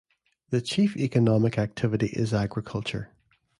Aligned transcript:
The 0.49 0.61
chief 0.61 0.97
economic 0.97 1.59
activity 1.59 2.07
is 2.07 2.33
agriculture. 2.33 3.11